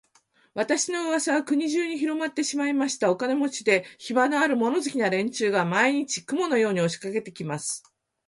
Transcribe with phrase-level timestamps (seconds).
[0.55, 3.11] 私の噂は国中にひろまってしまいました。
[3.11, 7.83] お金持で、暇のある、物好きな連中が、毎日、雲のように押しかけて来ます。